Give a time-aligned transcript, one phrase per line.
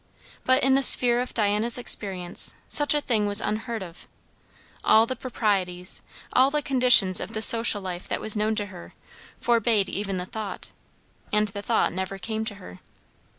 [0.45, 4.07] But in the sphere of Diana's experience, such a thing was unheard of.
[4.83, 6.01] All the proprieties,
[6.33, 8.95] all the conditions of the social life that was known to her,
[9.39, 10.71] forbade even the thought;
[11.31, 12.79] and the thought never came to her.